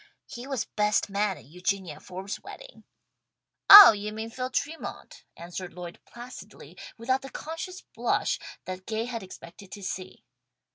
[0.25, 2.85] He was best man at Eugenia Forbes' wedding."
[3.69, 9.21] "Oh, you mean Phil Tremont!" answered Lloyd placidly, without the conscious blush that Gay had
[9.21, 10.23] expected to see.